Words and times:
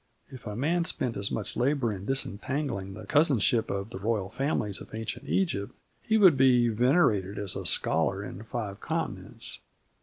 If 0.31 0.47
a 0.47 0.55
man 0.55 0.83
spent 0.85 1.15
as 1.15 1.29
much 1.29 1.55
labour 1.55 1.93
in 1.93 2.07
disentangling 2.07 2.95
the 2.95 3.05
cousinship 3.05 3.69
of 3.69 3.91
the 3.91 3.99
royal 3.99 4.31
families 4.31 4.81
of 4.81 4.95
ancient 4.95 5.29
Egypt, 5.29 5.71
he 6.01 6.17
would 6.17 6.37
be 6.37 6.69
venerated 6.69 7.37
as 7.37 7.55
a 7.55 7.67
scholar 7.67 8.23
in 8.23 8.41
five 8.41 8.79
continents. 8.79 9.59